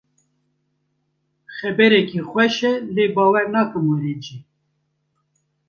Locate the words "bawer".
3.15-3.45